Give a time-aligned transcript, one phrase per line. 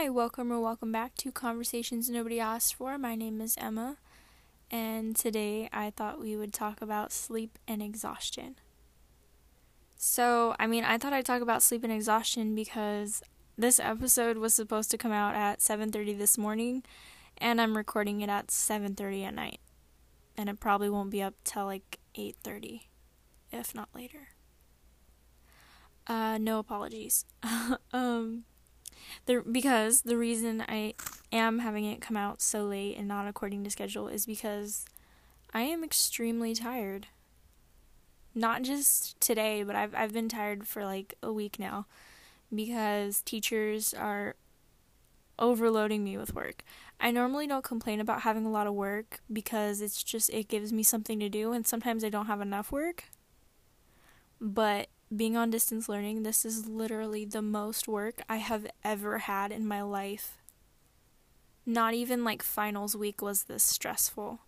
[0.00, 2.96] Hi, welcome or welcome back to Conversations Nobody Asked For.
[2.96, 3.98] My name is Emma,
[4.70, 8.56] and today I thought we would talk about sleep and exhaustion.
[9.98, 13.22] So, I mean, I thought I'd talk about sleep and exhaustion because
[13.58, 16.82] this episode was supposed to come out at 7:30 this morning,
[17.36, 19.60] and I'm recording it at 7:30 at night.
[20.34, 22.88] And it probably won't be up till like 8:30,
[23.52, 24.28] if not later.
[26.06, 27.26] Uh, no apologies.
[27.92, 28.44] um
[29.26, 30.94] the because the reason I
[31.32, 34.84] am having it come out so late and not according to schedule is because
[35.52, 37.08] I am extremely tired.
[38.34, 41.86] Not just today, but I've I've been tired for like a week now
[42.54, 44.36] because teachers are
[45.38, 46.62] overloading me with work.
[47.00, 50.72] I normally don't complain about having a lot of work because it's just it gives
[50.72, 53.04] me something to do and sometimes I don't have enough work.
[54.40, 59.50] But being on distance learning, this is literally the most work I have ever had
[59.50, 60.38] in my life.
[61.66, 64.40] Not even like finals week was this stressful.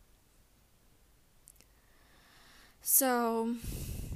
[2.80, 3.54] So,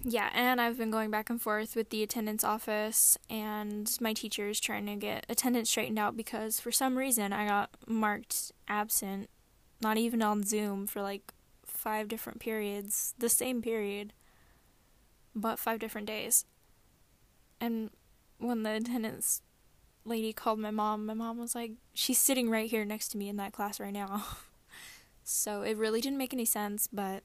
[0.02, 4.60] yeah, and I've been going back and forth with the attendance office and my teachers
[4.60, 9.30] trying to get attendance straightened out because for some reason I got marked absent,
[9.80, 11.32] not even on Zoom, for like
[11.64, 14.12] five different periods, the same period
[15.36, 16.46] but five different days.
[17.60, 17.90] And
[18.38, 19.42] when the attendance
[20.04, 23.28] lady called my mom, my mom was like, she's sitting right here next to me
[23.28, 24.24] in that class right now.
[25.24, 27.22] so it really didn't make any sense, but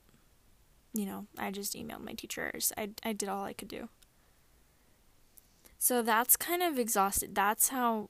[0.93, 2.73] you know, I just emailed my teachers.
[2.77, 3.87] I I did all I could do.
[5.77, 7.33] So that's kind of exhausted.
[7.33, 8.09] That's how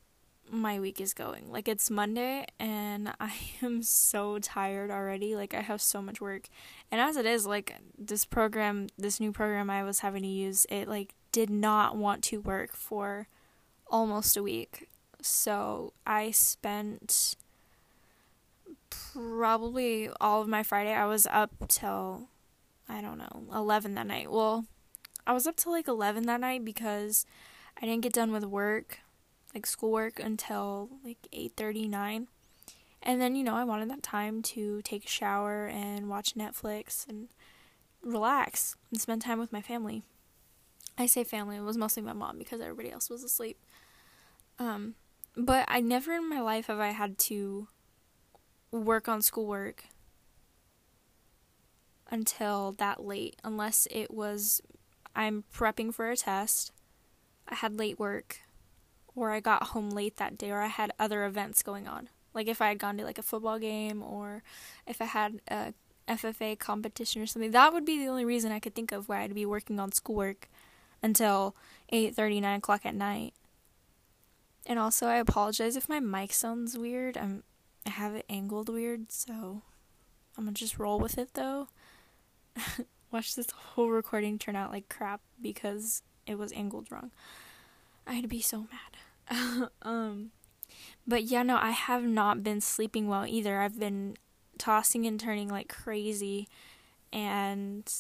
[0.50, 1.52] my week is going.
[1.52, 5.36] Like it's Monday and I am so tired already.
[5.36, 6.48] Like I have so much work.
[6.92, 10.66] And as it is, like this program, this new program I was having to use,
[10.70, 13.28] it like did not want to work for
[13.88, 14.90] almost a week.
[15.22, 17.36] So I spent
[18.90, 20.94] probably all of my Friday.
[20.94, 22.28] I was up till
[22.90, 24.30] I don't know, 11 that night.
[24.30, 24.66] Well,
[25.26, 27.26] I was up till like 11 that night because
[27.78, 29.00] I didn't get done with work
[29.54, 32.28] like schoolwork until like 8:39.
[33.04, 37.08] And then, you know, I wanted that time to take a shower and watch Netflix
[37.08, 37.30] and
[38.04, 40.04] relax and spend time with my family.
[40.98, 43.58] I say family, it was mostly my mom because everybody else was asleep.
[44.60, 44.96] Um,
[45.36, 47.68] but I never in my life have I had to
[48.72, 49.86] work on schoolwork
[52.10, 54.62] until that late, unless it was
[55.16, 56.72] I'm prepping for a test.
[57.48, 58.42] I had late work
[59.16, 62.10] or I got home late that day or I had other events going on.
[62.34, 64.44] Like if I had gone to like a football game or
[64.88, 65.74] if I had a
[66.08, 69.20] FFA competition or something, that would be the only reason I could think of where
[69.20, 70.50] I'd be working on schoolwork
[71.04, 71.56] until
[71.92, 73.34] 8:30, 9 o'clock at night.
[74.66, 77.18] And also, I apologize if my mic sounds weird.
[77.18, 77.44] I'm
[77.86, 79.64] I have it angled weird, so
[80.38, 81.68] I'm gonna just roll with it though.
[83.12, 87.12] Watch this whole recording turn out like crap because it was angled wrong.
[88.06, 89.70] I'd be so mad.
[89.82, 90.32] um,
[91.08, 93.60] but yeah, no, I have not been sleeping well either.
[93.60, 94.18] I've been
[94.58, 96.48] tossing and turning like crazy,
[97.12, 97.92] and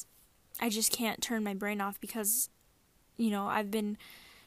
[0.60, 2.50] I just can't turn my brain off because,
[3.18, 3.98] you know, I've been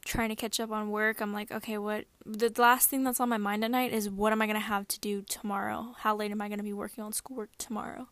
[0.05, 1.21] trying to catch up on work.
[1.21, 4.33] I'm like, okay, what the last thing that's on my mind at night is what
[4.33, 5.95] am I going to have to do tomorrow?
[5.99, 8.09] How late am I going to be working on schoolwork tomorrow?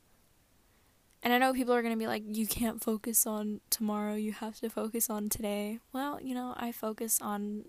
[1.23, 4.33] And I know people are going to be like, you can't focus on tomorrow, you
[4.33, 5.79] have to focus on today.
[5.93, 7.67] Well, you know, I focus on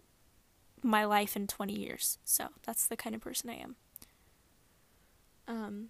[0.81, 2.17] my life in 20 years.
[2.25, 3.75] So that's the kind of person I am.
[5.47, 5.89] Um,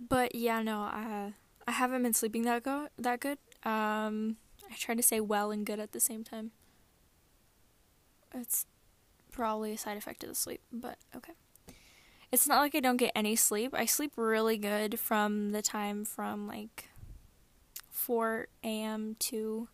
[0.00, 1.34] but yeah, no, I,
[1.68, 3.38] I haven't been sleeping that, go- that good.
[3.62, 4.38] Um,
[4.68, 6.50] I try to say well and good at the same time.
[8.34, 8.66] It's
[9.30, 11.34] probably a side effect of the sleep, but okay
[12.34, 13.72] it's not like I don't get any sleep.
[13.72, 16.88] I sleep really good from the time from like
[17.92, 19.14] 4 a.m.
[19.20, 19.68] to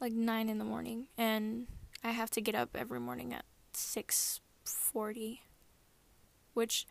[0.00, 1.66] like 9 in the morning and
[2.02, 3.44] I have to get up every morning at
[3.74, 5.40] 6:40
[6.54, 6.86] which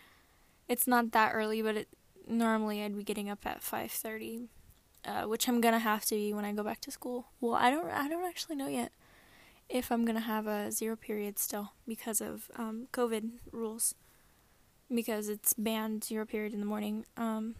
[0.67, 1.87] it's not that early but it
[2.27, 4.49] normally I'd be getting up at 5:30
[5.03, 7.29] uh, which I'm going to have to be when I go back to school.
[7.41, 8.91] Well, I don't I don't actually know yet
[9.67, 13.95] if I'm going to have a zero period still because of um, COVID rules
[14.93, 17.05] because it's banned zero period in the morning.
[17.15, 17.55] Um,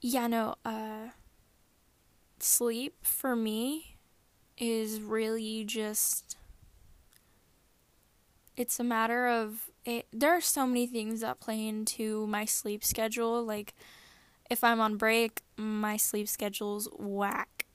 [0.00, 1.08] yeah, no, uh,
[2.38, 3.96] sleep for me
[4.58, 6.36] is really just
[8.56, 12.82] it's a matter of it there are so many things that play into my sleep
[12.82, 13.74] schedule like
[14.48, 17.66] if i'm on break my sleep schedule's whack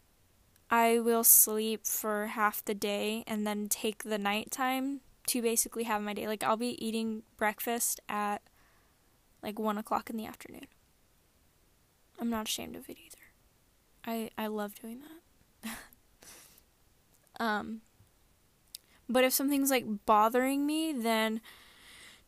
[0.71, 6.01] I will sleep for half the day and then take the nighttime to basically have
[6.01, 6.27] my day.
[6.27, 8.41] Like I'll be eating breakfast at
[9.41, 10.67] like one o'clock in the afternoon.
[12.19, 13.17] I'm not ashamed of it either.
[14.05, 15.01] I I love doing
[15.63, 15.77] that.
[17.43, 17.81] um
[19.07, 21.39] but if something's like bothering me, then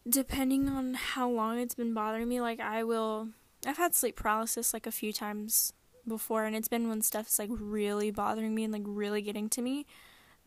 [0.08, 3.30] depending on how long it's been bothering me, like I will
[3.66, 5.74] I've had sleep paralysis like a few times
[6.08, 9.62] before and it's been when stuff's like really bothering me and like really getting to
[9.62, 9.86] me.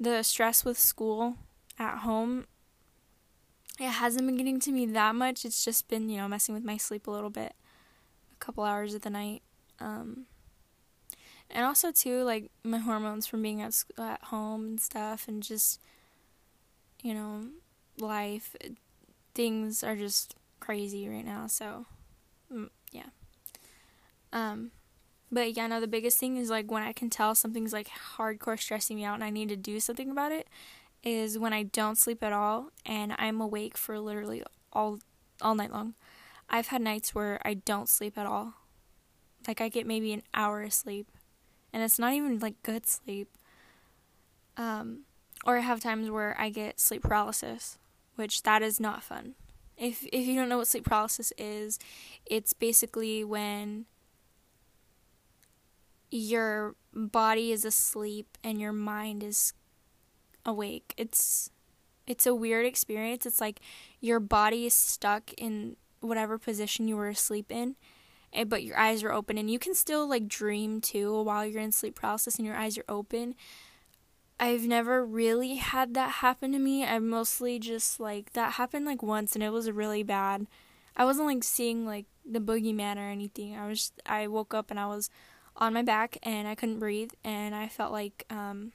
[0.00, 1.37] The stress with school
[1.78, 2.46] at home
[3.78, 5.44] it hasn't been getting to me that much.
[5.44, 7.55] It's just been, you know, messing with my sleep a little bit.
[8.32, 9.43] A couple hours of the night.
[9.81, 10.26] Um
[11.50, 15.43] and also too like my hormones from being at school, at home and stuff and
[15.43, 15.81] just
[17.02, 17.44] you know,
[17.99, 18.56] life
[19.34, 21.84] things are just crazy right now, so
[22.52, 23.11] mm, yeah.
[24.32, 24.70] Um
[25.31, 28.58] but yeah, no, the biggest thing is like when I can tell something's like hardcore
[28.58, 30.49] stressing me out and I need to do something about it
[31.06, 34.43] is when I don't sleep at all and I'm awake for literally
[34.73, 34.99] all
[35.41, 35.94] all night long.
[36.50, 38.55] I've had nights where I don't sleep at all.
[39.47, 41.06] Like I get maybe an hour of sleep
[41.73, 43.29] and it's not even like good sleep.
[44.56, 45.05] Um
[45.44, 47.79] or I have times where I get sleep paralysis,
[48.17, 49.37] which that is not fun.
[49.76, 51.79] If if you don't know what sleep paralysis is,
[52.25, 53.87] it's basically when
[56.11, 59.53] your body is asleep and your mind is
[60.46, 60.94] awake.
[60.96, 61.50] It's
[62.06, 63.26] it's a weird experience.
[63.26, 63.60] It's like
[64.00, 67.75] your body is stuck in whatever position you were asleep in,
[68.32, 71.60] eh, but your eyes are open and you can still like dream too while you're
[71.60, 73.34] in sleep paralysis and your eyes are open.
[74.38, 76.84] I've never really had that happen to me.
[76.84, 80.46] I mostly just like that happened like once and it was really bad.
[80.96, 83.56] I wasn't like seeing like the boogeyman or anything.
[83.56, 85.10] I was I woke up and I was
[85.56, 88.72] on my back and I couldn't breathe and I felt like um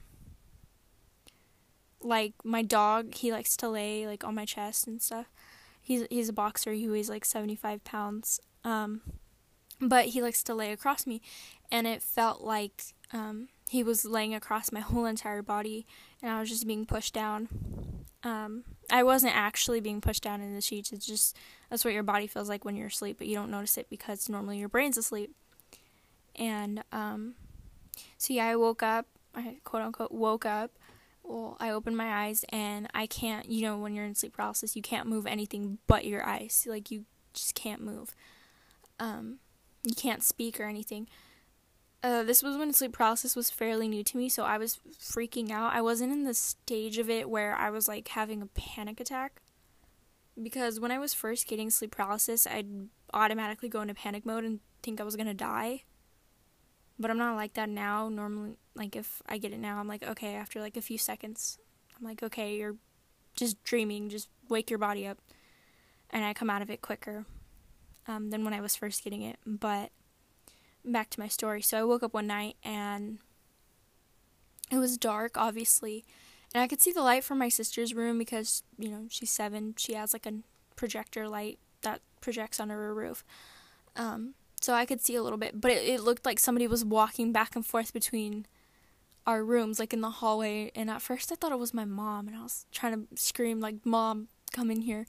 [2.04, 5.26] like my dog he likes to lay like on my chest and stuff.
[5.80, 8.40] He's he's a boxer, he weighs like 75 pounds.
[8.64, 9.02] Um
[9.80, 11.20] but he likes to lay across me
[11.70, 15.86] and it felt like um he was laying across my whole entire body
[16.22, 17.48] and I was just being pushed down.
[18.22, 20.92] Um I wasn't actually being pushed down in the sheets.
[20.92, 21.36] It's just
[21.70, 24.28] that's what your body feels like when you're asleep, but you don't notice it because
[24.28, 25.34] normally your brain's asleep.
[26.36, 27.34] And um,
[28.18, 29.06] so yeah, I woke up.
[29.34, 30.72] I quote unquote woke up.
[31.22, 33.48] Well, I opened my eyes and I can't.
[33.50, 36.66] You know, when you're in sleep paralysis, you can't move anything but your eyes.
[36.68, 38.14] Like you just can't move.
[38.98, 39.38] Um,
[39.84, 41.08] you can't speak or anything.
[42.02, 45.52] Uh, this was when sleep paralysis was fairly new to me, so I was freaking
[45.52, 45.72] out.
[45.72, 49.40] I wasn't in the stage of it where I was like having a panic attack.
[50.40, 54.60] Because when I was first getting sleep paralysis, I'd automatically go into panic mode and
[54.82, 55.84] think I was gonna die
[57.02, 58.08] but I'm not like that now.
[58.08, 61.58] Normally, like if I get it now, I'm like, okay, after like a few seconds,
[61.98, 62.76] I'm like, okay, you're
[63.34, 65.18] just dreaming, just wake your body up.
[66.10, 67.24] And I come out of it quicker
[68.06, 69.38] um, than when I was first getting it.
[69.46, 69.90] But
[70.84, 71.62] back to my story.
[71.62, 73.18] So I woke up one night and
[74.70, 76.04] it was dark, obviously.
[76.54, 79.74] And I could see the light from my sister's room because, you know, she's seven.
[79.78, 80.34] She has like a
[80.76, 83.24] projector light that projects under her roof.
[83.96, 86.84] Um, so I could see a little bit, but it, it looked like somebody was
[86.84, 88.46] walking back and forth between
[89.26, 90.70] our rooms, like in the hallway.
[90.74, 93.60] And at first, I thought it was my mom, and I was trying to scream
[93.60, 95.06] like, "Mom, come in here!"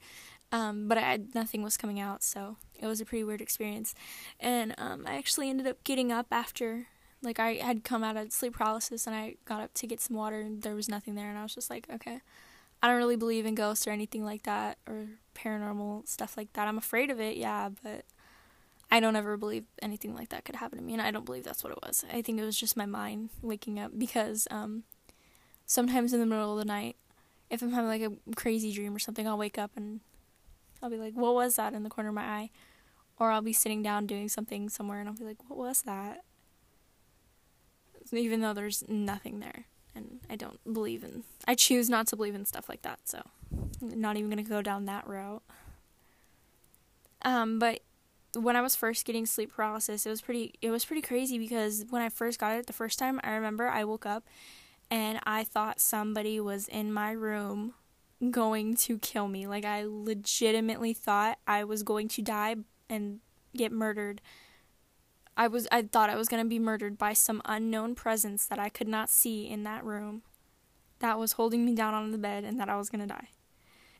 [0.52, 3.94] Um, but I, nothing was coming out, so it was a pretty weird experience.
[4.38, 6.86] And um, I actually ended up getting up after,
[7.22, 10.16] like, I had come out of sleep paralysis, and I got up to get some
[10.16, 12.20] water, and there was nothing there, and I was just like, okay.
[12.82, 16.68] I don't really believe in ghosts or anything like that, or paranormal stuff like that.
[16.68, 18.04] I'm afraid of it, yeah, but
[18.94, 21.42] I don't ever believe anything like that could happen to me, and I don't believe
[21.42, 22.04] that's what it was.
[22.12, 24.84] I think it was just my mind waking up because um,
[25.66, 26.94] sometimes in the middle of the night,
[27.50, 29.98] if I'm having like a crazy dream or something, I'll wake up and
[30.80, 32.50] I'll be like, "What was that?" in the corner of my eye,
[33.18, 36.22] or I'll be sitting down doing something somewhere, and I'll be like, "What was that?"
[38.12, 39.64] Even though there's nothing there,
[39.96, 41.24] and I don't believe in.
[41.48, 43.22] I choose not to believe in stuff like that, so
[43.82, 45.42] I'm not even gonna go down that route.
[47.22, 47.80] Um, but
[48.36, 51.84] when I was first getting sleep paralysis, it was pretty it was pretty crazy because
[51.90, 54.24] when I first got it the first time, I remember I woke up
[54.90, 57.74] and I thought somebody was in my room
[58.30, 59.46] going to kill me.
[59.46, 62.56] Like I legitimately thought I was going to die
[62.88, 63.20] and
[63.56, 64.20] get murdered.
[65.36, 68.58] I was I thought I was going to be murdered by some unknown presence that
[68.58, 70.22] I could not see in that room
[71.00, 73.28] that was holding me down on the bed and that I was going to die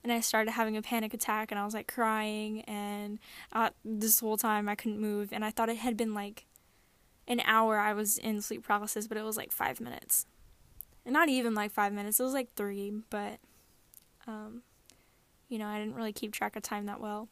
[0.04, 3.18] and I started having a panic attack and I was like crying and
[3.52, 6.44] uh, this whole time I couldn't move and I thought it had been like
[7.26, 10.26] an hour I was in sleep paralysis, but it was like five minutes.
[11.06, 13.38] And not even like five minutes, it was like three, but,
[14.26, 14.62] um,
[15.48, 17.28] you know, I didn't really keep track of time that well.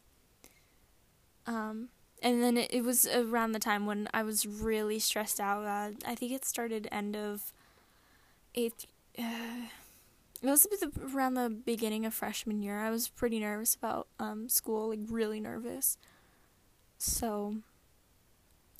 [1.46, 1.88] Um,
[2.22, 5.64] and then it, it was around the time when I was really stressed out.
[5.64, 7.52] Uh, I think it started end of
[8.54, 8.86] eighth.
[9.18, 9.66] Uh,
[10.42, 10.66] it was
[11.14, 12.80] around the beginning of freshman year.
[12.80, 15.96] I was pretty nervous about um, school, like really nervous.
[16.99, 17.56] So,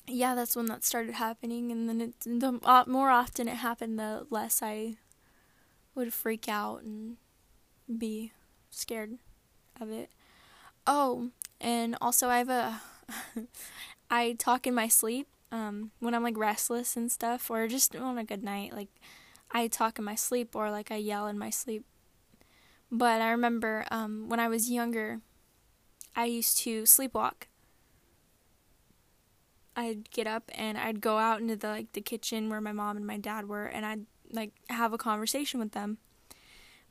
[0.07, 1.71] yeah, that's when that started happening.
[1.71, 4.97] And then it, the uh, more often it happened, the less I
[5.95, 7.16] would freak out and
[7.99, 8.33] be
[8.71, 9.19] scared
[9.81, 10.11] of it.
[10.87, 12.81] Oh, and also I have a
[14.11, 18.19] I talk in my sleep um, when I'm like restless and stuff, or just on
[18.19, 18.73] a good night.
[18.75, 18.88] Like
[19.52, 21.85] I talk in my sleep or like I yell in my sleep.
[22.90, 25.21] But I remember um, when I was younger,
[26.14, 27.44] I used to sleepwalk.
[29.75, 32.99] I'd get up and I'd go out into the like the kitchen where my mom
[32.99, 35.99] and my dad were, and I'd like have a conversation with them.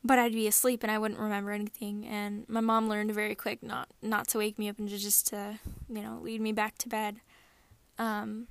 [0.04, 2.04] But I'd be asleep and I wouldn't remember anything.
[2.04, 5.60] And my mom learned very quick not not to wake me up and just to
[5.88, 7.20] you know lead me back to bed.
[7.98, 8.48] Um,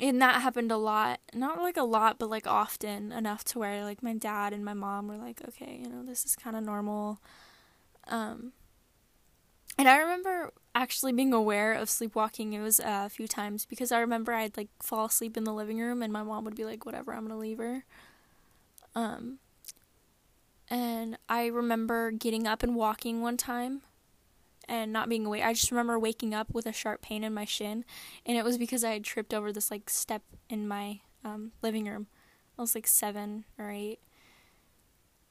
[0.00, 3.84] and that happened a lot not like a lot but like often enough to where
[3.84, 6.62] like my dad and my mom were like okay you know this is kind of
[6.62, 7.18] normal.
[8.08, 8.52] Um
[9.78, 12.52] and i remember actually being aware of sleepwalking.
[12.52, 15.52] It was uh, a few times because i remember i'd like fall asleep in the
[15.54, 17.84] living room and my mom would be like whatever i'm gonna leave her.
[18.94, 19.38] Um
[20.68, 23.82] and i remember getting up and walking one time
[24.68, 25.44] and not being awake.
[25.44, 27.84] I just remember waking up with a sharp pain in my shin,
[28.24, 31.86] and it was because I had tripped over this like step in my um, living
[31.86, 32.06] room.
[32.58, 33.98] I was like seven or eight.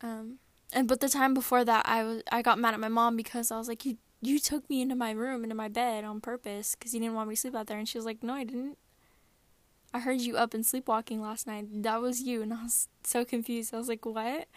[0.02, 0.40] Um,
[0.74, 3.52] and but the time before that, I was I got mad at my mom because
[3.52, 6.76] I was like, you you took me into my room into my bed on purpose
[6.76, 8.44] because you didn't want me to sleep out there, and she was like, no, I
[8.44, 8.78] didn't.
[9.96, 11.68] I heard you up and sleepwalking last night.
[11.84, 12.42] That was you.
[12.42, 13.74] And I was so confused.
[13.74, 14.50] I was like, what?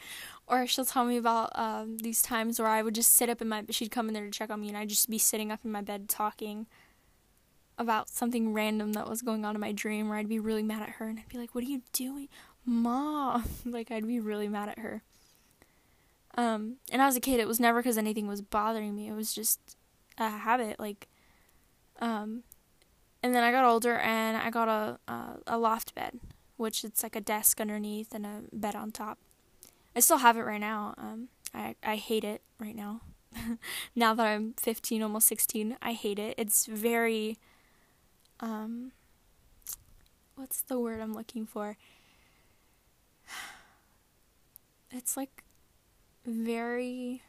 [0.49, 3.49] Or she'll tell me about um, these times where I would just sit up in
[3.49, 5.61] my, she'd come in there to check on me and I'd just be sitting up
[5.65, 6.67] in my bed talking
[7.79, 10.83] about something random that was going on in my dream where I'd be really mad
[10.83, 12.29] at her and I'd be like, what are you doing?
[12.67, 13.45] Mom.
[13.65, 15.05] like, I'd be really mad at her.
[16.37, 19.07] Um, and as a kid, it was never because anything was bothering me.
[19.07, 19.61] It was just
[20.19, 20.81] a habit.
[20.81, 21.07] Like,
[22.01, 22.43] um,
[23.23, 26.21] and then I got older and I got a uh, a loft bed,
[26.57, 29.19] which it's like a desk underneath and a bed on top.
[29.97, 30.95] I still have it right now.
[30.97, 33.01] Um, I I hate it right now.
[33.95, 36.35] now that I'm 15, almost 16, I hate it.
[36.39, 37.39] It's very
[38.41, 38.93] um
[40.37, 41.77] what's the word I'm looking for?
[44.91, 45.45] It's like
[46.25, 47.23] very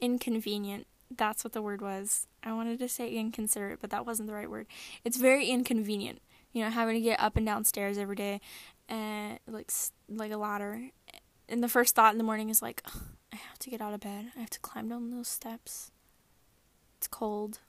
[0.00, 2.26] inconvenient that's what the word was.
[2.42, 4.66] I wanted to say inconsiderate, but that wasn't the right word.
[5.04, 6.20] It's very inconvenient,
[6.52, 8.40] you know, having to get up and down stairs every day,
[8.88, 9.70] and like
[10.08, 10.90] like a ladder.
[11.48, 12.82] And the first thought in the morning is like,
[13.32, 14.32] I have to get out of bed.
[14.36, 15.90] I have to climb down those steps.
[16.98, 17.60] It's cold.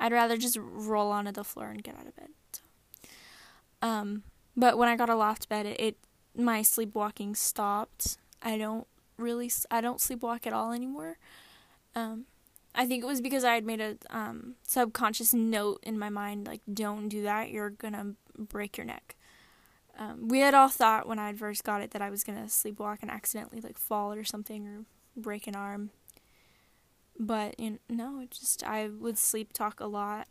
[0.00, 2.28] I'd rather just roll onto the floor and get out of bed.
[2.52, 2.62] So.
[3.82, 4.22] Um,
[4.56, 5.96] but when I got a loft bed, it, it
[6.36, 8.16] my sleepwalking stopped.
[8.42, 11.18] I don't really I don't sleepwalk at all anymore.
[11.94, 12.26] Um,
[12.74, 16.46] I think it was because I had made a um, subconscious note in my mind,
[16.46, 19.14] like, don't do that, you're gonna break your neck.
[19.96, 22.44] Um, we had all thought when I had first got it that I was gonna
[22.44, 24.84] sleepwalk and accidentally, like, fall or something or
[25.16, 25.90] break an arm.
[27.18, 30.26] But, you know, no, it just, I would sleep talk a lot.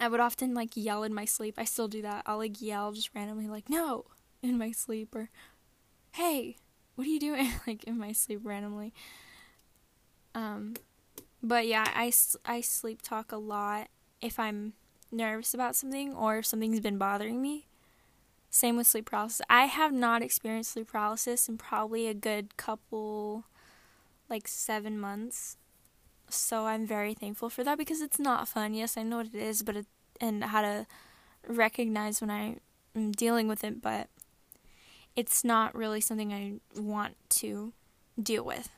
[0.00, 1.56] I would often, like, yell in my sleep.
[1.58, 2.22] I still do that.
[2.24, 4.06] I'll, like, yell just randomly, like, no,
[4.42, 5.28] in my sleep, or,
[6.12, 6.56] hey,
[6.94, 7.52] what are you doing?
[7.66, 8.94] like, in my sleep randomly.
[10.34, 10.74] Um,
[11.44, 12.10] but yeah, I,
[12.46, 13.88] I sleep talk a lot
[14.22, 14.72] if I'm
[15.12, 17.66] nervous about something or if something's been bothering me.
[18.48, 19.42] Same with sleep paralysis.
[19.50, 23.44] I have not experienced sleep paralysis in probably a good couple,
[24.30, 25.58] like seven months.
[26.30, 28.72] So I'm very thankful for that because it's not fun.
[28.72, 29.86] Yes, I know what it is, but it,
[30.20, 30.86] and how to
[31.46, 32.56] recognize when I
[32.96, 34.08] am dealing with it, but
[35.14, 37.74] it's not really something I want to
[38.20, 38.70] deal with.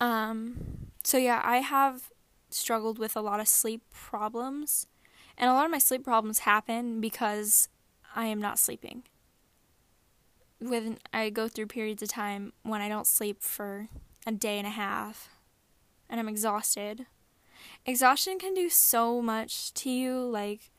[0.00, 2.10] Um, so yeah, I have
[2.50, 4.86] struggled with a lot of sleep problems,
[5.36, 7.68] and a lot of my sleep problems happen because
[8.14, 9.04] I am not sleeping.
[10.58, 13.88] When I go through periods of time when I don't sleep for
[14.26, 15.28] a day and a half,
[16.08, 17.06] and I'm exhausted.
[17.84, 20.18] Exhaustion can do so much to you.
[20.20, 20.70] Like,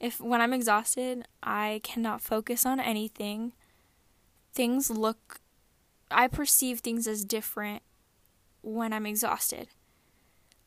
[0.00, 3.52] if when I'm exhausted, I cannot focus on anything.
[4.52, 5.40] Things look,
[6.10, 7.82] I perceive things as different
[8.68, 9.68] when I'm exhausted.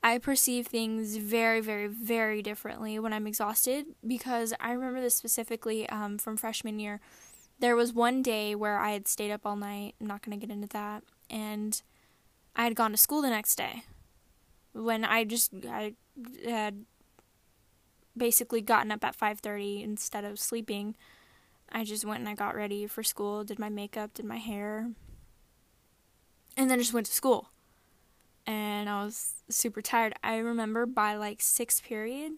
[0.03, 5.87] I perceive things very, very, very differently when I'm exhausted because I remember this specifically
[5.89, 6.99] um, from freshman year.
[7.59, 9.93] There was one day where I had stayed up all night.
[10.01, 11.03] I'm not going to get into that.
[11.29, 11.79] And
[12.55, 13.83] I had gone to school the next day
[14.73, 15.93] when I just I
[16.43, 16.85] had
[18.17, 20.95] basically gotten up at 5:30 instead of sleeping.
[21.71, 24.89] I just went and I got ready for school, did my makeup, did my hair,
[26.57, 27.49] and then just went to school.
[28.51, 30.13] And I was super tired.
[30.21, 32.33] I remember by like 6th period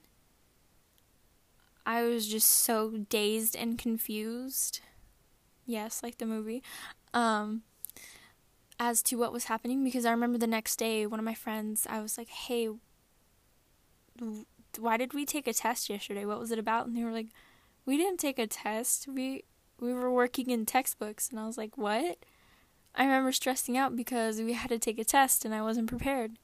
[1.86, 4.80] I was just so dazed and confused.
[5.66, 6.62] Yes, like the movie.
[7.16, 7.64] Um
[8.80, 11.88] as to what was happening because I remember the next day one of my friends
[11.90, 12.70] I was like, "Hey,
[14.78, 16.26] why did we take a test yesterday?
[16.26, 17.30] What was it about?" And they were like,
[17.86, 19.08] "We didn't take a test.
[19.08, 19.46] We
[19.80, 22.20] we were working in textbooks." And I was like, "What?"
[22.96, 26.38] I remember stressing out because we had to take a test and I wasn't prepared.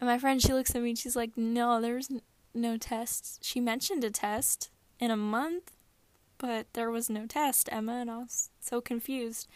[0.00, 2.22] And my friend, she looks at me and she's like, "No, there's n-
[2.54, 5.72] no test." She mentioned a test in a month,
[6.38, 9.48] but there was no test, Emma, and I was so confused.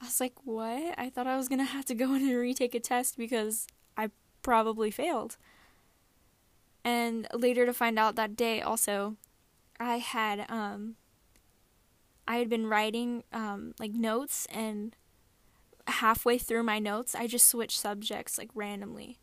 [0.00, 2.36] I was like, "What?" I thought I was going to have to go in and
[2.36, 3.66] retake a test because
[3.96, 4.10] I
[4.42, 5.36] probably failed.
[6.84, 9.16] And later to find out that day also
[9.80, 10.96] I had um
[12.28, 14.94] I had been writing um like notes and
[15.86, 19.18] halfway through my notes I just switched subjects like randomly.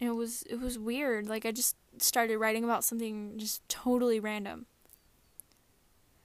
[0.00, 1.28] And it was it was weird.
[1.28, 4.66] Like I just started writing about something just totally random.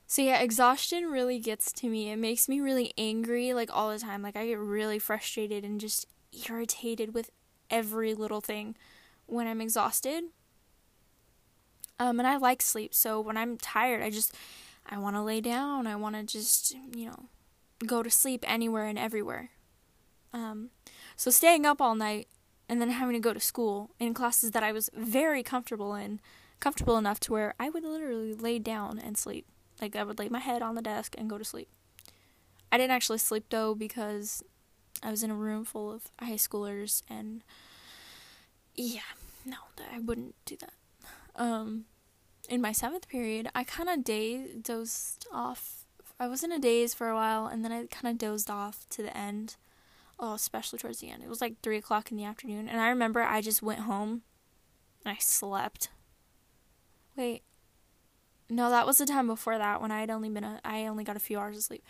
[0.07, 2.09] So yeah, exhaustion really gets to me.
[2.09, 4.21] It makes me really angry like all the time.
[4.21, 6.07] Like I get really frustrated and just
[6.47, 7.29] irritated with
[7.69, 8.75] every little thing
[9.25, 10.23] when I'm exhausted.
[11.99, 14.33] Um, and I like sleep, so when I'm tired, I just
[14.85, 15.87] I want to lay down.
[15.87, 17.25] I want to just you know
[17.85, 19.51] go to sleep anywhere and everywhere.
[20.33, 20.69] Um,
[21.15, 22.27] so staying up all night
[22.69, 26.19] and then having to go to school in classes that I was very comfortable in,
[26.59, 29.45] comfortable enough to where I would literally lay down and sleep.
[29.81, 31.69] Like I would lay my head on the desk and go to sleep.
[32.71, 34.43] I didn't actually sleep though because
[35.01, 37.43] I was in a room full of high schoolers and
[38.75, 39.01] yeah,
[39.45, 39.57] no,
[39.93, 40.73] I wouldn't do that.
[41.35, 41.85] Um,
[42.49, 44.03] in my seventh period, I kind of
[44.63, 45.86] dozed off.
[46.19, 48.87] I was in a daze for a while, and then I kind of dozed off
[48.89, 49.55] to the end.
[50.19, 51.21] Oh, especially towards the end.
[51.23, 54.23] It was like three o'clock in the afternoon, and I remember I just went home,
[55.05, 55.89] and I slept.
[57.15, 57.43] Wait,
[58.49, 61.03] no, that was the time before that when I had only been a, I only
[61.03, 61.83] got a few hours of sleep.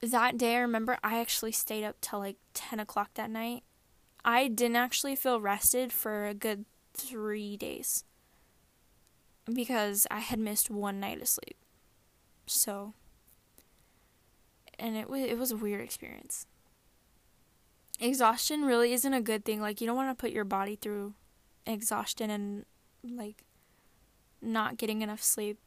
[0.00, 3.62] That day, I remember I actually stayed up till like ten o'clock that night.
[4.24, 8.04] I didn't actually feel rested for a good three days
[9.52, 11.56] because I had missed one night of sleep.
[12.46, 12.94] So,
[14.78, 16.46] and it was it was a weird experience.
[18.00, 19.60] Exhaustion really isn't a good thing.
[19.60, 21.14] Like you don't want to put your body through
[21.66, 22.64] exhaustion and
[23.02, 23.44] like
[24.42, 25.58] not getting enough sleep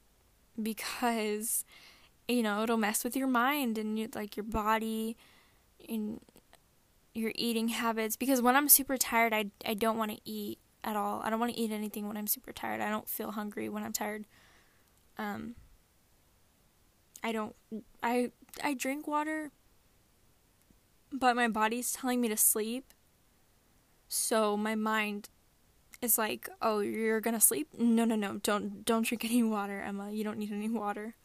[0.62, 1.65] because
[2.28, 5.15] you know it'll mess with your mind and you, like your body
[5.88, 6.20] and
[7.13, 10.96] your eating habits because when I'm super tired I I don't want to eat at
[10.96, 11.22] all.
[11.24, 12.80] I don't want to eat anything when I'm super tired.
[12.80, 14.26] I don't feel hungry when I'm tired.
[15.17, 15.56] Um
[17.24, 17.56] I don't
[18.02, 18.32] I
[18.64, 19.52] I drink water
[21.12, 22.94] but my body's telling me to sleep.
[24.08, 25.30] So my mind
[26.02, 27.70] is like, "Oh, you're going to sleep?
[27.78, 28.38] No, no, no.
[28.38, 30.12] Don't don't drink any water, Emma.
[30.12, 31.16] You don't need any water."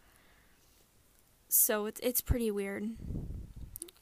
[1.48, 2.90] So it's it's pretty weird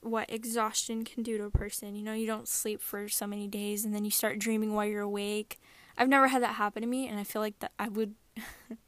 [0.02, 1.94] what exhaustion can do to a person.
[1.94, 4.86] You know, you don't sleep for so many days and then you start dreaming while
[4.86, 5.60] you're awake.
[5.98, 8.14] I've never had that happen to me and I feel like that I would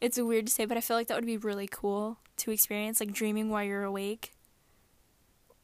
[0.00, 3.00] it's weird to say, but I feel like that would be really cool to experience
[3.00, 4.32] like dreaming while you're awake.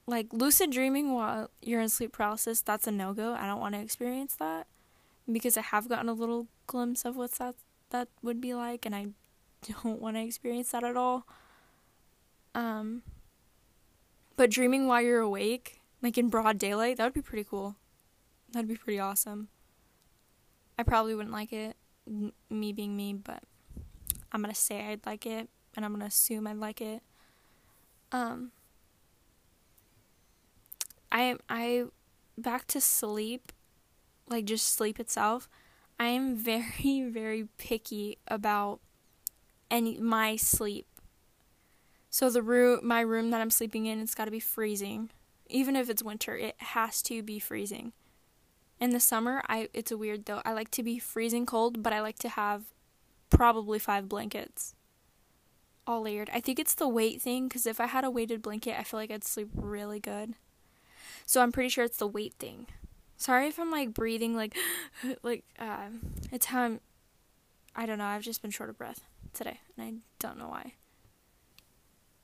[0.07, 3.35] Like lucid dreaming while you're in sleep paralysis, that's a no-go.
[3.35, 4.66] I don't want to experience that
[5.31, 7.55] because I have gotten a little glimpse of what that
[7.90, 9.09] that would be like and I
[9.85, 11.27] don't want to experience that at all.
[12.55, 13.03] Um
[14.37, 17.77] but dreaming while you're awake, like in broad daylight, that would be pretty cool.
[18.53, 19.49] That'd be pretty awesome.
[20.79, 21.77] I probably wouldn't like it,
[22.49, 23.43] me being me, but
[24.33, 27.03] I'm gonna say I'd like it, and I'm gonna assume I'd like it.
[28.12, 28.53] Um,
[31.12, 31.85] I I
[32.38, 33.53] back to sleep,
[34.29, 35.49] like just sleep itself.
[35.99, 38.81] I am very very picky about
[39.71, 40.87] any my sleep.
[42.11, 45.11] So the room, my room that I'm sleeping in, it's got to be freezing.
[45.49, 47.93] Even if it's winter, it has to be freezing.
[48.81, 50.43] In the summer, I it's a weird though.
[50.45, 52.64] I like to be freezing cold, but I like to have
[53.31, 54.75] probably 5 blankets.
[55.87, 56.31] All layered.
[56.33, 59.01] I think it's the weight thing cuz if I had a weighted blanket, I feel
[59.01, 60.35] like I'd sleep really good.
[61.27, 62.66] So I'm pretty sure it's the weight thing.
[63.16, 64.57] Sorry if I'm like breathing like
[65.23, 65.88] like uh
[66.31, 66.81] it's how I'm
[67.75, 69.01] I don't know, I've just been short of breath
[69.33, 70.75] today and I don't know why.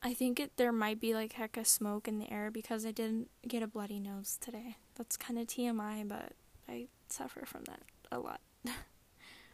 [0.03, 2.93] I think it there might be like heck of smoke in the air because I
[2.93, 4.77] didn't get a bloody nose today.
[4.95, 6.33] That's kind of TMI, but
[6.69, 7.81] I suffer from that
[8.13, 8.41] a lot.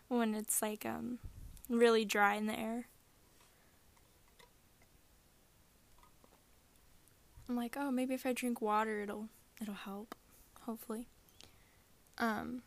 [0.09, 1.19] when it's like um
[1.69, 2.87] really dry in the air.
[7.49, 9.29] I'm like, oh, maybe if I drink water, it'll
[9.61, 10.15] it'll help.
[10.63, 11.09] Hopefully.
[12.19, 12.63] Um.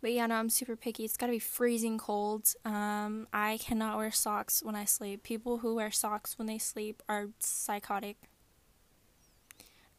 [0.00, 1.04] But yeah, no, I'm super picky.
[1.04, 2.54] It's gotta be freezing cold.
[2.64, 5.22] Um, I cannot wear socks when I sleep.
[5.22, 8.16] People who wear socks when they sleep are psychotic.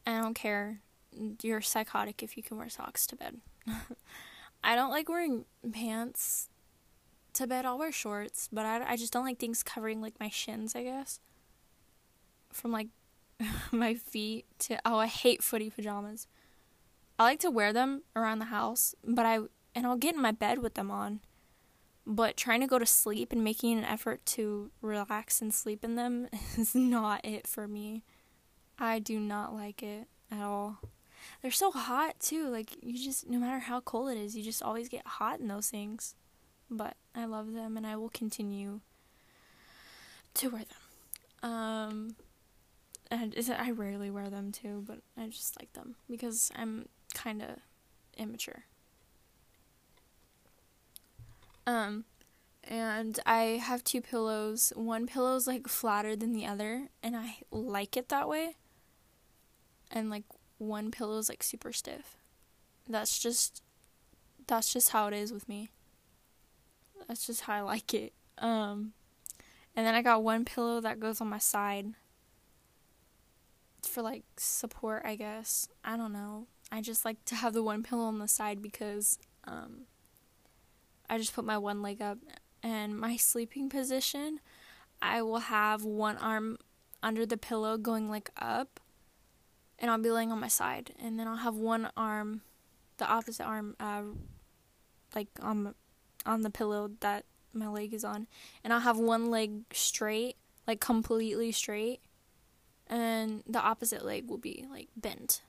[0.06, 0.80] I don't care.
[1.42, 3.36] You're psychotic if you can wear socks to bed.
[4.64, 6.48] I don't like wearing pants
[7.38, 7.64] to bed.
[7.64, 10.82] I'll wear shorts, but I, I just don't like things covering like my shins, I
[10.84, 11.20] guess.
[12.52, 12.88] From like
[13.72, 16.26] my feet to oh, I hate footy pajamas.
[17.18, 19.40] I like to wear them around the house, but I
[19.74, 21.20] and I'll get in my bed with them on.
[22.06, 25.94] But trying to go to sleep and making an effort to relax and sleep in
[25.94, 28.02] them is not it for me.
[28.78, 30.78] I do not like it at all.
[31.42, 32.48] They're so hot too.
[32.48, 35.48] Like you just no matter how cold it is, you just always get hot in
[35.48, 36.14] those things.
[36.70, 38.80] But I love them and I will continue
[40.34, 41.50] to wear them.
[41.50, 42.16] Um
[43.10, 47.48] and I rarely wear them too, but I just like them because I'm kind of
[48.18, 48.64] immature.
[51.66, 52.04] Um,
[52.64, 54.72] and I have two pillows.
[54.76, 58.56] One pillow's like flatter than the other, and I like it that way.
[59.90, 60.24] And like
[60.58, 62.16] one pillow's like super stiff.
[62.88, 63.62] That's just
[64.46, 65.70] that's just how it is with me.
[67.08, 68.12] That's just how I like it.
[68.36, 68.92] Um,
[69.74, 71.94] and then I got one pillow that goes on my side
[73.82, 75.68] for like support, I guess.
[75.84, 76.46] I don't know.
[76.70, 79.86] I just like to have the one pillow on the side because um,
[81.08, 82.18] I just put my one leg up
[82.62, 84.40] and my sleeping position.
[85.00, 86.58] I will have one arm
[87.02, 88.80] under the pillow going like up,
[89.78, 92.42] and I'll be laying on my side, and then I'll have one arm,
[92.96, 94.02] the opposite arm, uh,
[95.14, 95.74] like on
[96.28, 98.26] on the pillow that my leg is on,
[98.62, 100.36] and I'll have one leg straight,
[100.66, 102.00] like completely straight,
[102.86, 105.42] and the opposite leg will be like bent.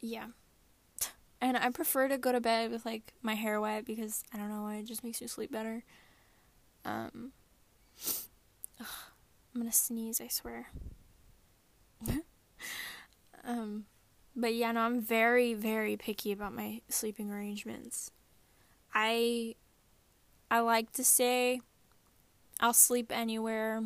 [0.00, 0.26] Yeah.
[1.40, 4.48] And I prefer to go to bed with like my hair wet because I don't
[4.48, 5.84] know, why it just makes me sleep better.
[6.84, 7.32] Um
[8.80, 8.86] ugh,
[9.54, 10.68] I'm to sneeze, I swear.
[13.44, 13.84] um
[14.34, 18.10] but yeah, no, I'm very very picky about my sleeping arrangements.
[18.94, 19.56] I
[20.50, 21.60] I like to say
[22.60, 23.82] I'll sleep anywhere.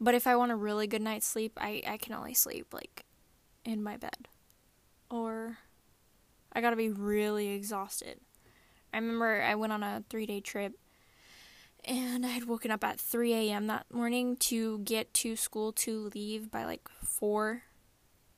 [0.00, 3.04] But if I want a really good night's sleep, I, I can only sleep like
[3.64, 4.28] in my bed.
[5.10, 5.58] Or
[6.52, 8.20] I gotta be really exhausted.
[8.94, 10.72] I remember I went on a three day trip
[11.84, 13.66] and I had woken up at 3 a.m.
[13.68, 17.62] that morning to get to school to leave by like 4.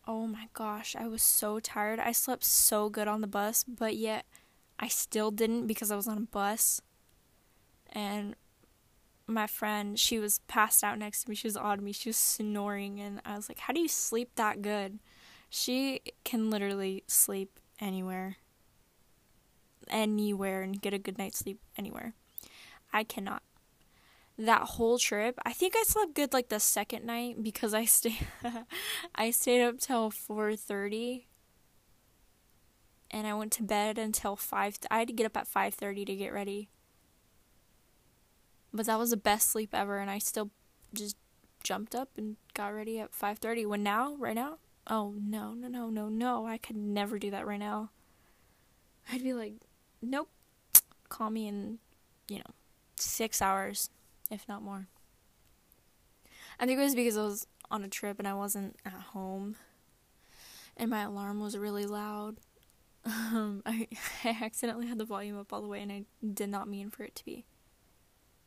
[0.06, 2.00] Oh my gosh, I was so tired.
[2.00, 4.26] I slept so good on the bus, but yet
[4.78, 6.80] I still didn't because I was on a bus
[7.92, 8.34] and
[9.26, 11.36] my friend, she was passed out next to me.
[11.36, 11.92] She was on me.
[11.92, 14.98] She was snoring, and I was like, "How do you sleep that good?"
[15.48, 18.36] She can literally sleep anywhere,
[19.88, 22.14] anywhere, and get a good night's sleep anywhere.
[22.92, 23.42] I cannot.
[24.38, 28.18] That whole trip, I think I slept good like the second night because I stay,
[29.14, 31.26] I stayed up till four thirty,
[33.10, 34.78] and I went to bed until five.
[34.90, 36.70] I had to get up at five thirty to get ready.
[38.72, 40.50] But that was the best sleep ever and I still
[40.94, 41.16] just
[41.62, 44.16] jumped up and got ready at 5:30 when now?
[44.16, 44.58] Right now?
[44.86, 46.46] Oh no no no no no.
[46.46, 47.90] I could never do that right now.
[49.10, 49.54] I'd be like
[50.00, 50.30] nope.
[51.08, 51.78] Call me in
[52.28, 52.54] you know
[52.96, 53.90] 6 hours
[54.30, 54.88] if not more
[56.58, 59.56] I think it was because I was on a trip and I wasn't at home
[60.76, 62.36] and my alarm was really loud
[63.04, 63.88] um, I,
[64.24, 66.04] I accidentally had the volume up all the way and I
[66.34, 67.44] did not mean for it to be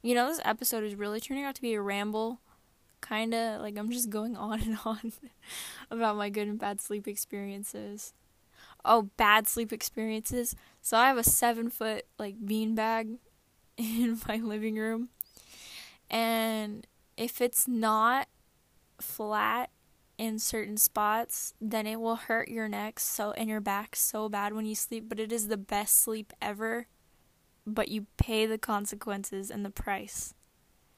[0.05, 2.39] you know, this episode is really turning out to be a ramble.
[3.01, 5.11] Kinda like I'm just going on and on
[5.89, 8.13] about my good and bad sleep experiences.
[8.85, 10.55] Oh, bad sleep experiences.
[10.79, 13.17] So I have a seven foot like bean bag
[13.77, 15.09] in my living room.
[16.09, 16.87] And
[17.17, 18.27] if it's not
[18.99, 19.69] flat
[20.17, 24.53] in certain spots, then it will hurt your neck so and your back so bad
[24.53, 26.87] when you sleep, but it is the best sleep ever
[27.65, 30.33] but you pay the consequences and the price.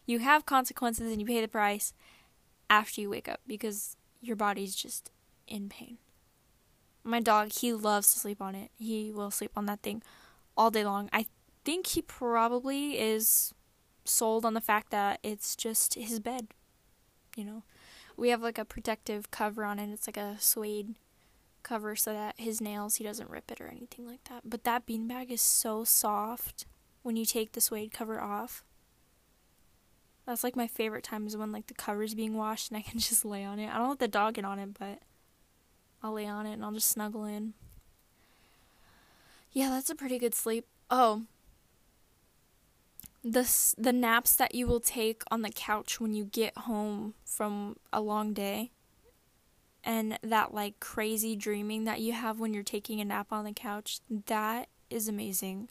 [0.05, 1.93] You have consequences and you pay the price
[2.69, 5.11] after you wake up because your body's just
[5.47, 5.97] in pain.
[7.03, 8.71] My dog, he loves to sleep on it.
[8.77, 10.03] He will sleep on that thing
[10.57, 11.09] all day long.
[11.13, 11.25] I
[11.63, 13.53] think he probably is
[14.07, 16.47] sold on the fact that it's just his bed.
[17.35, 17.63] You know,
[18.15, 19.91] we have like a protective cover on it.
[19.91, 20.95] It's like a suede
[21.63, 24.41] cover so that his nails he doesn't rip it or anything like that.
[24.45, 26.65] But that beanbag is so soft
[27.03, 28.63] when you take the suede cover off.
[30.25, 32.99] That's like my favorite time is when like the cover's being washed and I can
[32.99, 33.73] just lay on it.
[33.73, 34.99] I don't let the dog get on it, but
[36.01, 37.53] I'll lay on it and I'll just snuggle in.
[39.51, 40.65] Yeah, that's a pretty good sleep.
[40.89, 41.23] Oh,
[43.31, 47.75] the the naps that you will take on the couch when you get home from
[47.91, 48.71] a long day
[49.83, 53.53] and that like crazy dreaming that you have when you're taking a nap on the
[53.53, 55.69] couch that is amazing.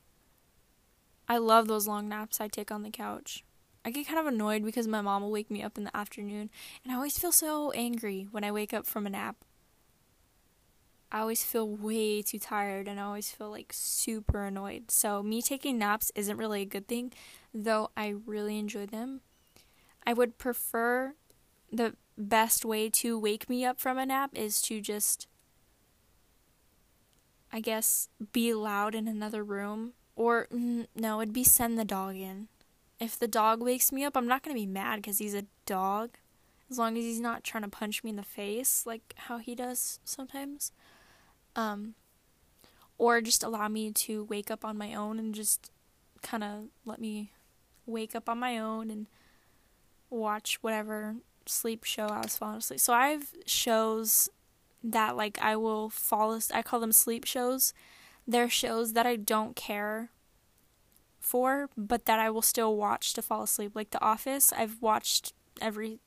[1.28, 3.44] I love those long naps i take on the couch.
[3.84, 6.50] I get kind of annoyed because my mom will wake me up in the afternoon
[6.82, 9.44] and i always feel so angry when i wake up from a nap
[11.10, 14.90] I always feel way too tired and I always feel like super annoyed.
[14.90, 17.12] So, me taking naps isn't really a good thing,
[17.54, 19.20] though I really enjoy them.
[20.06, 21.14] I would prefer
[21.72, 25.26] the best way to wake me up from a nap is to just,
[27.52, 29.92] I guess, be loud in another room.
[30.16, 32.48] Or, no, it'd be send the dog in.
[32.98, 35.44] If the dog wakes me up, I'm not going to be mad because he's a
[35.66, 36.12] dog.
[36.70, 39.54] As long as he's not trying to punch me in the face like how he
[39.54, 40.72] does sometimes.
[41.56, 41.94] Um,
[42.98, 45.70] or just allow me to wake up on my own and just
[46.22, 47.32] kind of let me
[47.84, 49.06] wake up on my own and
[50.10, 51.16] watch whatever
[51.46, 52.80] sleep show I was falling asleep.
[52.80, 54.28] So I have shows
[54.82, 57.72] that like I will fall I call them sleep shows.
[58.26, 60.10] They're shows that I don't care
[61.20, 63.72] for, but that I will still watch to fall asleep.
[63.74, 66.00] Like The Office, I've watched every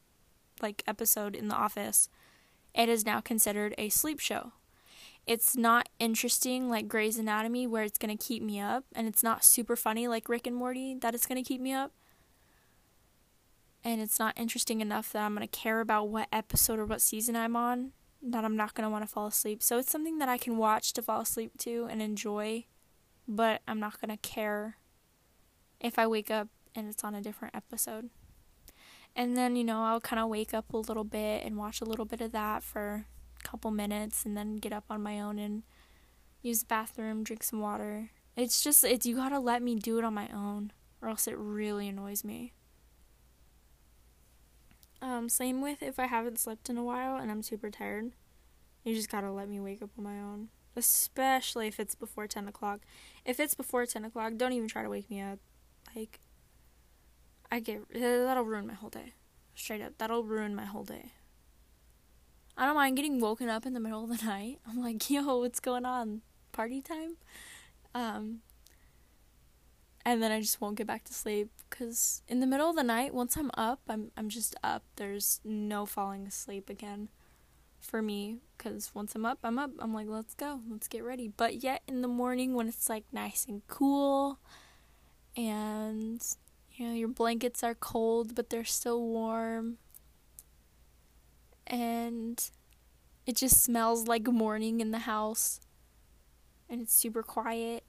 [0.62, 2.10] like episode in The Office.
[2.74, 4.54] It is now considered a sleep show
[5.30, 9.22] it's not interesting like Grey's Anatomy where it's going to keep me up and it's
[9.22, 11.92] not super funny like Rick and Morty that it's going to keep me up.
[13.84, 17.00] And it's not interesting enough that I'm going to care about what episode or what
[17.00, 17.92] season I'm on
[18.24, 19.62] that I'm not going to want to fall asleep.
[19.62, 22.66] So it's something that I can watch to fall asleep to and enjoy,
[23.28, 24.78] but I'm not going to care
[25.80, 28.10] if I wake up and it's on a different episode.
[29.16, 31.86] And then, you know, I'll kind of wake up a little bit and watch a
[31.86, 33.06] little bit of that for
[33.44, 35.64] couple minutes and then get up on my own and
[36.42, 38.12] use the bathroom, drink some water.
[38.36, 40.72] It's just it's you got to let me do it on my own
[41.02, 42.54] or else it really annoys me.
[45.02, 48.12] Um, same with if I haven't slept in a while and I'm super tired.
[48.84, 50.50] You just gotta let me wake up on my own.
[50.76, 52.82] Especially if it's before 10 o'clock.
[53.26, 55.40] If it's before 10 o'clock, don't even try to wake me up.
[55.96, 56.20] Like,
[57.52, 57.82] I get.
[57.94, 59.14] That'll ruin my whole day.
[59.56, 59.94] Straight up.
[59.98, 61.12] That'll ruin my whole day.
[62.60, 64.60] I don't mind getting woken up in the middle of the night.
[64.68, 66.22] I'm like, yo, what's going on?
[66.52, 67.16] Party time?
[67.96, 68.40] Um,
[70.04, 72.84] and then I just won't get back to sleep because in the middle of the
[72.84, 74.84] night, once I'm up, I'm I'm just up.
[74.98, 77.08] There's no falling asleep again
[77.80, 79.72] for me because once I'm up, I'm up.
[79.80, 81.30] I'm like, let's go, let's get ready.
[81.30, 84.40] But yet in the morning when it's like nice and cool,
[85.38, 86.22] and
[86.74, 89.78] you know your blankets are cold but they're still warm
[91.70, 92.50] and
[93.26, 95.60] it just smells like morning in the house.
[96.70, 97.84] And it's super quiet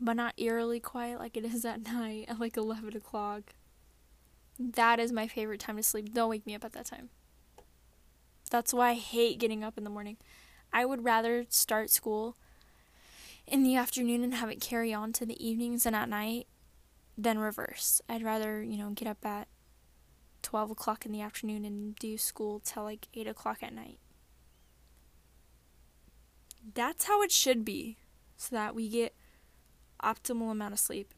[0.00, 3.54] but not eerily quiet like it is at night at like 11 o'clock.
[4.58, 6.12] That is my favorite time to sleep.
[6.12, 7.10] Don't wake me up at that time.
[8.50, 10.16] That's why i hate getting up in the morning.
[10.72, 12.36] I would rather start school
[13.46, 16.46] in the afternoon and have it carry on to the evenings and at night
[17.16, 18.00] than reverse.
[18.08, 19.48] I'd rather you know get up at
[20.42, 23.98] 12 o'clock in the afternoon and do school till like 8 o'clock at night.
[26.74, 27.96] That's how it should be,
[28.36, 29.14] so that we get
[30.02, 31.14] optimal amount of sleep.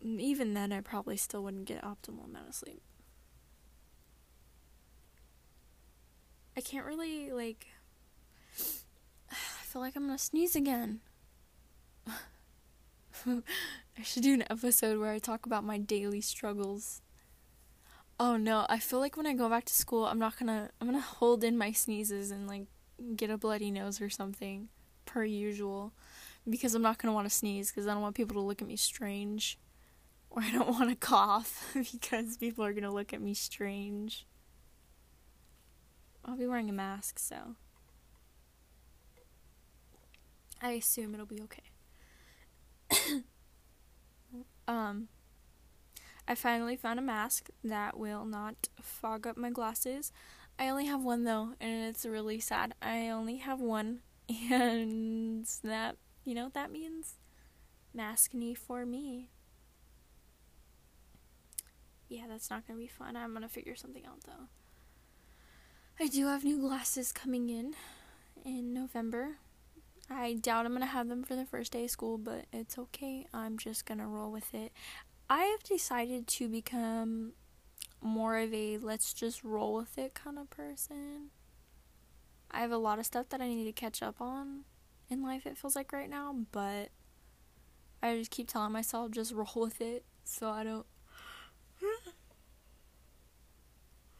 [0.00, 2.82] Even then, I probably still wouldn't get optimal amount of sleep.
[6.56, 7.66] I can't really, like,
[9.30, 11.00] I feel like I'm gonna sneeze again.
[13.26, 17.02] I should do an episode where I talk about my daily struggles.
[18.20, 20.88] Oh no, I feel like when I go back to school, I'm not gonna I'm
[20.88, 22.66] gonna hold in my sneezes and like
[23.14, 24.68] get a bloody nose or something
[25.04, 25.92] per usual
[26.48, 28.66] because I'm not gonna want to sneeze because I don't want people to look at
[28.66, 29.58] me strange
[30.30, 34.26] or I don't want to cough because people are gonna look at me strange.
[36.24, 37.54] I'll be wearing a mask, so
[40.60, 41.62] I assume it'll be okay.
[44.68, 45.08] um
[46.28, 50.12] I finally found a mask that will not fog up my glasses.
[50.58, 52.74] I only have one though, and it's really sad.
[52.82, 54.00] I only have one,
[54.50, 57.14] and that, you know, what that means
[57.96, 59.30] maskne for me.
[62.10, 63.16] Yeah, that's not gonna be fun.
[63.16, 64.48] I'm gonna figure something out though.
[65.98, 67.74] I do have new glasses coming in
[68.44, 69.38] in November.
[70.10, 73.26] I doubt I'm gonna have them for the first day of school, but it's okay.
[73.34, 74.72] I'm just gonna roll with it.
[75.30, 77.32] I have decided to become
[78.00, 81.30] more of a let's just roll with it kind of person.
[82.50, 84.64] I have a lot of stuff that I need to catch up on
[85.10, 86.90] in life, it feels like right now, but
[88.02, 90.86] I just keep telling myself just roll with it so I don't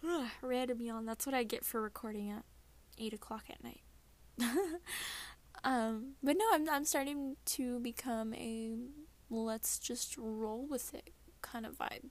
[0.43, 1.07] random yawn.
[1.07, 2.45] That's what I get for recording at
[2.99, 3.81] eight o'clock at night.
[5.65, 8.77] um, but no, I'm I'm starting to become a
[9.31, 11.11] let's just roll with it
[11.43, 12.11] kind of vibe.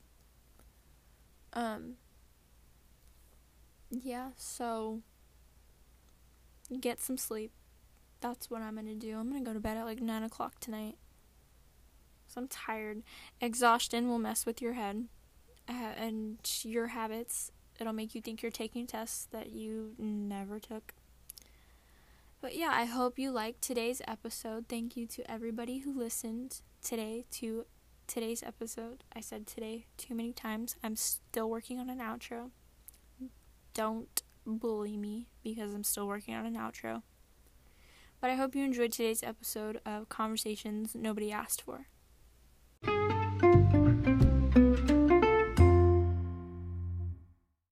[1.54, 1.94] Um.
[3.90, 5.02] Yeah, so
[6.82, 7.52] get some sleep.
[8.20, 9.18] That's what I'm gonna do.
[9.18, 10.96] I'm gonna go to bed at like nine o'clock tonight.
[12.28, 13.04] So I'm tired.
[13.40, 15.06] Exhaustion will mess with your head
[15.70, 20.94] uh, and your habits it'll make you think you're taking tests that you never took.
[22.42, 24.68] But yeah, I hope you liked today's episode.
[24.68, 27.66] Thank you to everybody who listened today to
[28.08, 29.04] today's episode.
[29.14, 30.78] I said today too many times.
[30.82, 32.52] I'm still working on an outro.
[33.74, 37.02] Don't bully me because I'm still working on an outro.
[38.22, 41.88] But I hope you enjoyed today's episode of Conversations Nobody Asked For.